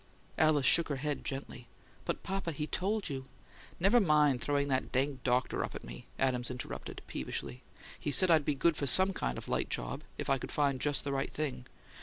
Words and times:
Alice 0.39 0.65
shook 0.65 0.89
her 0.89 0.95
head 0.95 1.23
gently. 1.23 1.67
"But, 2.05 2.23
papa, 2.23 2.53
he 2.53 2.65
told 2.65 3.07
you" 3.07 3.25
"Never 3.79 3.99
mind 3.99 4.41
throwing 4.41 4.67
that 4.69 4.91
dang 4.91 5.19
doctor 5.23 5.63
up 5.63 5.75
at 5.75 5.83
me!" 5.83 6.07
Adams 6.17 6.49
interrupted, 6.49 7.03
peevishly. 7.05 7.61
"He 7.99 8.09
said 8.09 8.31
I'd 8.31 8.43
be 8.43 8.55
good 8.55 8.75
for 8.75 8.87
SOME 8.87 9.13
kind 9.13 9.37
of 9.37 9.47
light 9.47 9.69
job 9.69 10.01
if 10.17 10.27
I 10.27 10.39
could 10.39 10.51
find 10.51 10.81
just 10.81 11.03
the 11.03 11.11
right 11.13 11.29
thing. 11.29 11.67